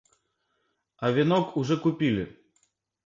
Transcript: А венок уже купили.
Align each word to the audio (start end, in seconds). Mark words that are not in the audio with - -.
А 0.97 1.07
венок 1.15 1.55
уже 1.57 1.77
купили. 1.77 2.25